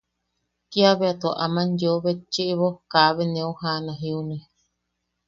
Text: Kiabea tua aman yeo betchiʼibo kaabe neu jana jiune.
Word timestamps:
Kiabea 0.71 1.13
tua 1.21 1.39
aman 1.45 1.69
yeo 1.79 1.97
betchiʼibo 2.03 2.67
kaabe 2.91 3.23
neu 3.33 3.51
jana 3.61 3.93
jiune. 4.01 4.37